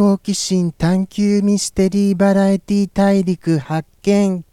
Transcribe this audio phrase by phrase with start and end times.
[0.00, 4.46] 好奇心探求ミステリーバラエティ大陸発見。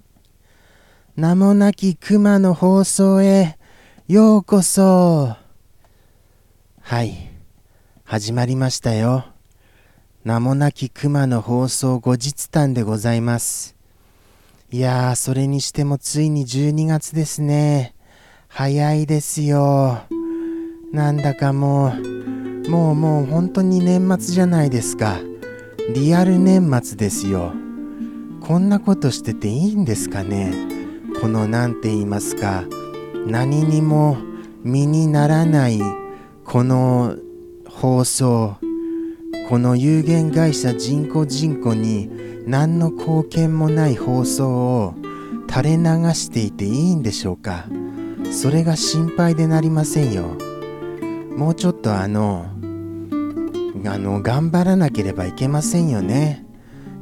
[1.15, 3.57] 名もなき熊の放送へ。
[4.09, 5.37] ようこそ。
[6.81, 7.31] はい。
[8.03, 9.23] 始まりましたよ。
[10.25, 13.77] 名もなき熊の放送後日談でございます。
[14.69, 17.95] いやーそれにしてもついに12月ですね。
[18.49, 19.99] 早いですよ。
[20.91, 21.93] なんだかも
[22.65, 25.21] うもうもう本当に年末じゃないですか。
[25.93, 27.53] リアル年末ですよ。
[28.41, 30.53] こんなことしてていいんですかね？
[31.21, 32.65] この何て言いますか
[33.25, 34.17] 何にも
[34.63, 35.79] 身にならない
[36.43, 37.15] この
[37.69, 38.57] 放送
[39.49, 42.09] この有限会社人工人口に
[42.45, 44.93] 何の貢献もない放送を
[45.49, 47.65] 垂れ流していていいんでしょうか？
[48.31, 50.35] それが心配でなりませんよ。
[51.37, 52.47] もうちょっとあの
[53.87, 56.45] あの頑張らなければいけませんよね。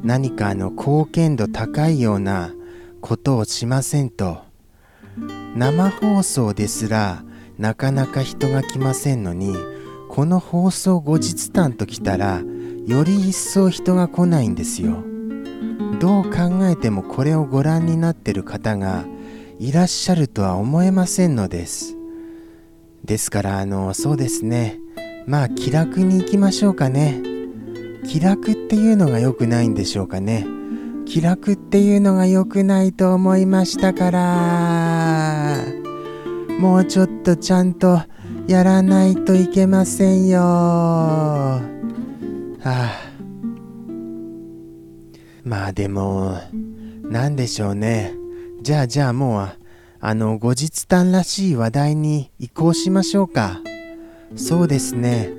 [0.02, 2.52] 何かあの貢献度高いような
[3.00, 4.38] ことをしませんと。
[5.56, 7.24] 生放送ですら
[7.58, 9.54] なかなか人が来ませんのに
[10.10, 12.42] この放送後日談ときたら
[12.86, 15.02] より一層人が来ないんですよ。
[15.98, 19.04] どう考えてもこれをご覧になってる方が
[19.58, 21.96] いらっしゃるとは思えませんのです。
[23.04, 24.78] ですからあのそうですね。
[25.26, 27.22] まあ気楽に行きましょうかね
[28.08, 30.46] 気楽っていうのが良くないんでしょうかね
[31.04, 35.64] 気楽っていうのが良くないと思いましたから
[36.58, 38.00] もうちょっとちゃんと
[38.48, 40.38] やらないといけませんよ。
[40.40, 41.60] は
[42.64, 42.92] あ。
[45.42, 46.38] まあでも、
[47.02, 48.14] なんでしょうね。
[48.62, 49.48] じゃあじゃあもう、
[50.00, 53.60] あの、後日談らしい話題に移行しましょうか。
[54.34, 55.30] そうですね。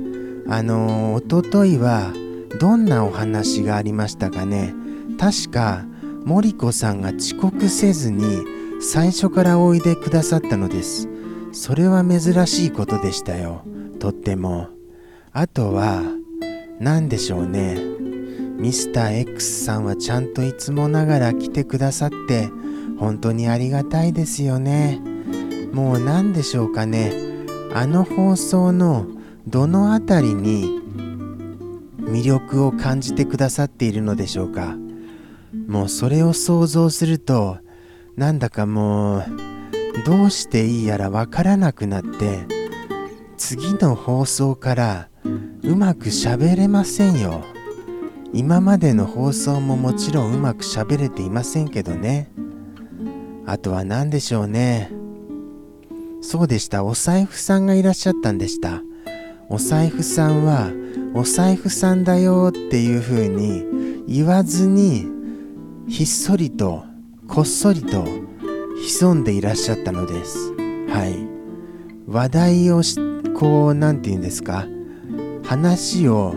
[0.47, 2.13] あの、おとといは、
[2.59, 4.73] どんなお話がありましたかね。
[5.19, 5.85] 確か、
[6.25, 8.23] 森子さんが遅刻せずに、
[8.79, 11.09] 最初からおいでくださったのです。
[11.57, 13.63] それは珍しいことでしたよ
[13.99, 14.69] とっても
[15.31, 16.03] あとは
[16.79, 17.75] 何でしょうね
[18.57, 22.49] ミスター X さんはちゃんといつもながら来てくださって
[22.99, 25.01] 本当にありがたいですよね
[25.73, 27.26] もう何でしょうかね
[27.77, 29.05] あの放送の
[29.45, 30.81] どの辺りに
[31.99, 34.75] 魅力を感じてくださっているのでしょうか？
[35.67, 37.59] もうそれを想像すると
[38.16, 39.25] なんだかもう
[40.07, 42.47] どうしていいやらわからなくなって
[43.37, 45.09] 次の放送から
[45.61, 47.43] うまく喋れませんよ。
[48.33, 52.31] 今までの放送ももちろんうまく喋れていませんけどね。
[53.45, 54.91] あとは何でしょうね。
[56.22, 58.81] そうでしたお財布さんがいらっしゃったんでした
[59.50, 60.72] お財布さんは
[61.13, 65.07] お財布さんだよっていう風に言わずに
[65.88, 66.83] ひっそりと
[67.28, 68.05] こっそりと
[68.78, 70.53] 潜んでいらっしゃったのです。
[70.89, 71.28] はい。
[72.07, 72.81] 話題を、
[73.38, 74.66] こう、何て言うんですか、
[75.44, 76.35] 話を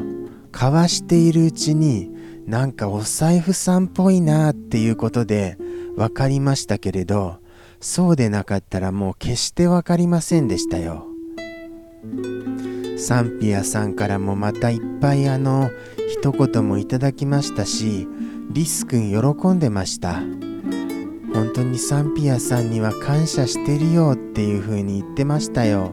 [0.53, 2.11] 交わしているうちに、
[2.47, 5.57] なんかお財布さんっぽいなっていうことで
[5.97, 7.37] 分かりましたけれど、
[7.81, 11.07] そうでなかったらもう決して分かりませんでしたよ。
[12.99, 15.71] サンピアさんからもまたいっぱいあの
[16.09, 18.07] 一言もいただきましたし
[18.51, 20.21] リス君喜んでました
[21.33, 25.93] 本当にサンピアさんには感謝してるよっていう風に言ってましたよ。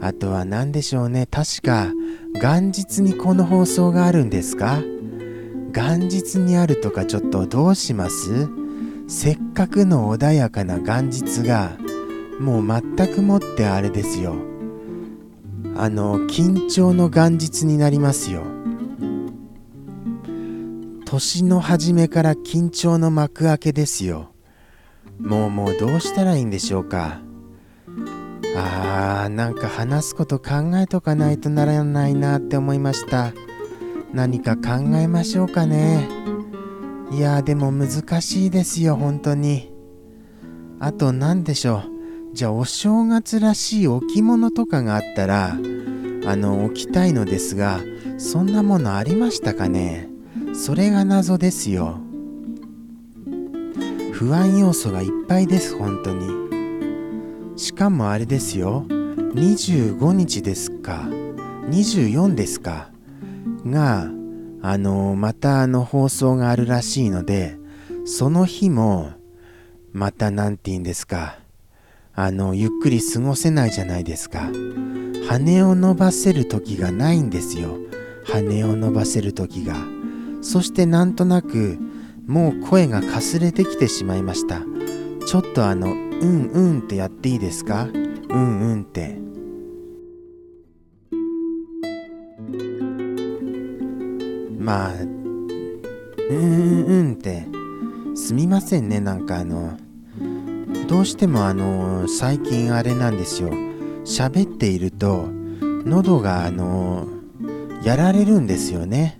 [0.00, 1.26] あとは何でしょうね。
[1.26, 1.92] 確か
[2.40, 4.80] 元日にこの放送があるんですか？
[5.72, 8.48] 元日にあるとかちょっとどうします？
[9.14, 11.76] せっかくの穏やかな元日が
[12.40, 14.34] もう全くもってあれですよ。
[15.76, 18.42] あの、緊張の元日になりますよ。
[21.04, 24.32] 年の初めから緊張の幕開けですよ。
[25.20, 27.20] もうもうどうしたらいいんでしょうか。
[28.56, 33.34] あー、なんか話すこと考えとかないとならないなって思いました。
[34.14, 36.21] 何か考えましょうかね。
[37.12, 39.70] いやでも難しいですよ、本当に。
[40.80, 41.82] あと何でしょ
[42.32, 42.34] う。
[42.34, 45.58] じゃあお正月らしい置物とかがあったら、
[46.24, 47.80] あの、置きたいのですが、
[48.16, 50.08] そんなものありましたかね。
[50.54, 51.98] それが謎ですよ。
[54.12, 57.58] 不安要素がいっぱいです本当に。
[57.58, 58.86] しかもあれですよ。
[58.88, 61.08] 25日ですか。
[61.68, 62.88] 24ですか。
[63.66, 64.10] が
[64.62, 67.56] あのまたあの放送があるらしいので
[68.04, 69.12] その日も
[69.92, 71.38] また何て言うんですか
[72.14, 74.50] あのゆっくり過ごせないじゃないですか。
[75.28, 77.78] 羽を伸ばせる時がないんですよ。
[78.24, 79.76] 羽を伸ばせる時が。
[80.42, 81.78] そしてなんとなく
[82.26, 84.62] もう声がかすれてきてしまいました。
[85.26, 87.84] ちょっとあのうんうんってやっていいですか？
[87.84, 87.88] う
[88.38, 89.16] んうんって。
[94.62, 97.46] まあうんうんって
[98.14, 99.00] すみませんね。
[99.00, 99.76] なんかあの
[100.86, 103.50] どうしてもあの最近あれなんですよ。
[104.04, 105.28] 喋っていると
[105.84, 107.08] 喉があの
[107.82, 109.18] やられるんですよね。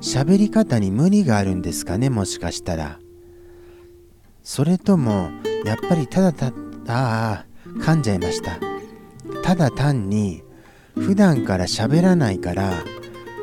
[0.00, 2.98] 喋り方に無理があるんですかねもしかしたら。
[4.42, 5.30] それとも
[5.64, 6.52] やっぱりただたあ
[6.88, 7.46] あ
[7.78, 8.58] 噛んじゃいました。
[9.42, 10.42] ただ単に
[10.94, 12.84] 普段から喋らないから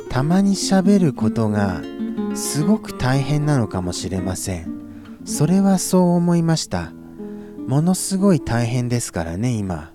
[0.09, 1.81] たまに喋ることが
[2.35, 4.79] すごく大変なのかもしれません。
[5.25, 6.91] それはそう思いました。
[7.67, 9.93] ものすごい大変ですからね今。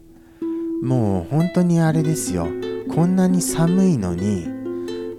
[0.83, 2.47] もう本当にあれですよ。
[2.95, 4.47] こんなに寒いのに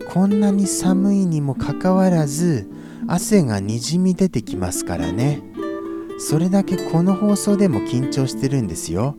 [0.07, 2.69] こんなに寒いにもかかわらず
[3.07, 5.41] 汗がにじみ出てきますからね。
[6.17, 9.17] それだけこの放送でも緊張してるんですよ。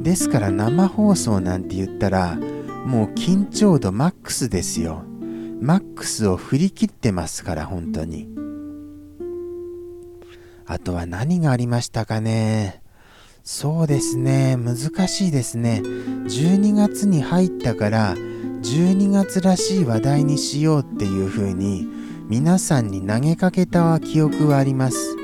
[0.00, 2.38] ですから生放送なんて言ったら
[2.84, 5.02] もう緊張度マックスですよ。
[5.60, 8.28] マックスを振り切ってますから本当に。
[10.66, 12.82] あとは何がありましたかね。
[13.42, 14.56] そうですね。
[14.56, 14.76] 難
[15.08, 15.82] しいですね。
[15.82, 21.86] 12月に入ったから12月らしい話題にしようっていう風に
[22.28, 25.16] 皆さんに投げかけた記憶はあります。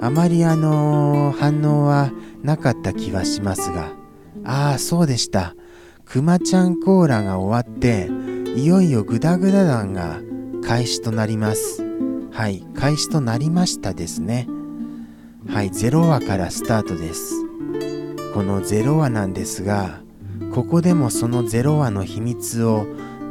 [0.00, 2.10] あまりあのー、反応は
[2.42, 3.92] なかった気はしますが。
[4.44, 5.54] ああそうでした。
[6.12, 8.10] くまちゃんコーラが終わって
[8.54, 10.20] いよいよグダグダ団が
[10.62, 11.82] 開始となります。
[12.30, 14.46] はい開始となりましたですね。
[15.48, 17.32] はい0話からスタートです。
[18.34, 20.02] この0話なんですが
[20.52, 22.84] ここでもその0話の秘密を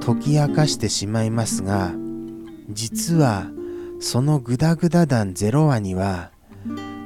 [0.03, 1.93] 解き明かしてしまいますが
[2.71, 3.45] 実は
[3.99, 6.31] そのグダグダ団0話には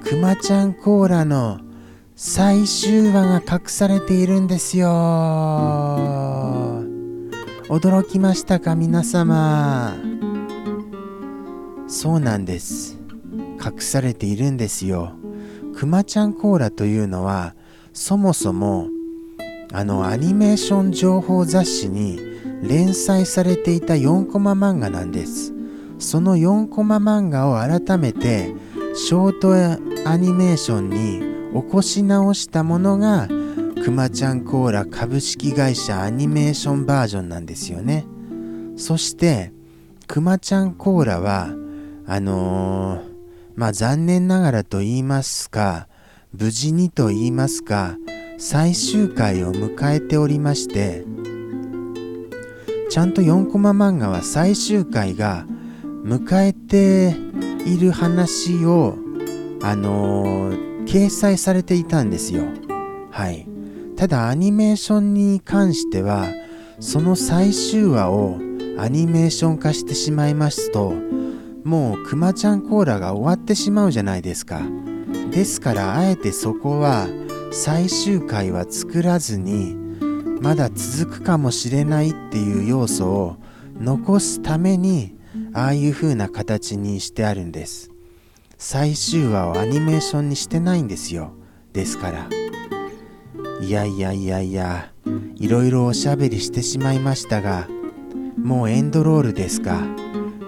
[0.05, 1.59] くまちゃんコーラの
[2.17, 4.87] 最終話が隠されているんですよ。
[7.67, 9.93] 驚きましたか皆様。
[11.87, 12.97] そうなんです。
[13.61, 15.11] 隠されているんですよ。
[15.75, 17.53] くまちゃんコーラというのは
[17.91, 18.87] そもそも
[19.73, 22.17] あのアニメーション情報雑誌に
[22.63, 25.53] 連載されていた4コマ漫画なんです。
[25.99, 28.53] その4コマ漫画を改めて
[28.95, 29.39] ショー
[30.05, 33.29] トアニメーションに起こし直したものが
[33.81, 38.05] くまちゃんコーラ株式会社アニメーションバージョンなんですよね。
[38.75, 39.53] そして
[40.05, 41.53] くまちゃんコーラは
[42.07, 43.01] あのー、
[43.55, 45.87] まあ残念ながらと言いますか
[46.37, 47.95] 無事にと言いますか
[48.37, 51.05] 最終回を迎えておりまして
[52.89, 55.45] ちゃんと4コマ漫画は最終回が
[56.03, 57.15] 迎えて
[57.65, 58.97] いる話を
[59.61, 62.43] あのー、掲載されていたんですよ。
[63.11, 63.47] はい。
[63.95, 66.27] ただアニメーションに関しては
[66.79, 68.37] その最終話を
[68.77, 70.93] アニメーション化してしまいますと
[71.63, 74.61] もうくまちゃんコーラが終わってしまうじゃないですか。
[75.31, 77.07] ですからあえてそこは
[77.51, 79.75] 最終回は作らずに
[80.41, 83.37] まだ続くかもしれないっていう要素を
[83.79, 85.15] 残すために
[85.53, 87.94] ああいう風な形にしてあるんです。
[88.67, 91.33] 最終話をアニメーションにしてないんですよ。
[91.71, 92.27] ですから。
[93.61, 94.91] いやいやいやいや
[95.35, 97.67] いろいろおしゃべりしてしまいましたが
[98.35, 99.83] もうエンドロールですか。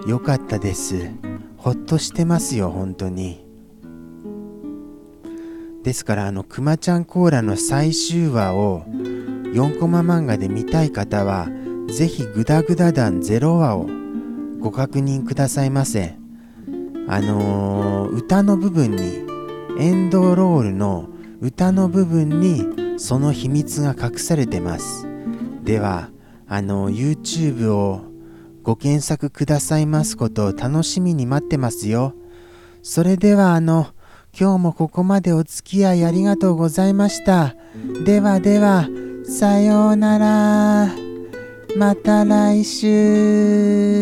[0.08, 1.12] よかったです。
[1.58, 3.46] ほっとしてますよ本当に。
[5.84, 8.82] ですからあのくまちゃんコーラの最終話を
[9.54, 11.46] 4コマ漫画で見たい方は
[11.88, 13.86] ぜひグダグダ団0話を
[14.58, 16.17] ご確認くださいませ。
[17.08, 19.26] あのー、歌の部分に
[19.78, 21.08] エンドロールの
[21.40, 25.06] 歌の部分にその秘密が隠されてます
[25.62, 26.10] では
[26.46, 28.02] あの YouTube を
[28.62, 32.14] ご検索くださいますことを楽しみに待ってますよ
[32.82, 33.88] それではあの
[34.38, 37.56] 今日もここまでお付き合いありがとうございました。
[38.04, 38.88] ではでは、
[39.24, 40.88] さようなら。
[41.76, 43.98] また来週。